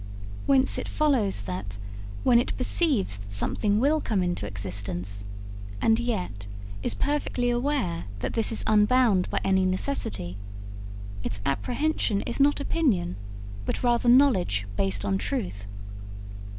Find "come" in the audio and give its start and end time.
4.01-4.23